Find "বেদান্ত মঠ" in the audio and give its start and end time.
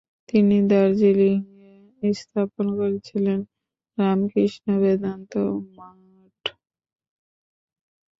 4.81-6.41